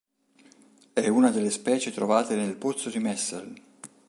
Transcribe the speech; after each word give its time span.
È 0.93 1.07
una 1.07 1.29
delle 1.29 1.51
specie 1.51 1.91
trovate 1.91 2.35
nel 2.35 2.55
pozzo 2.55 2.89
di 2.89 2.97
Messel. 2.97 3.53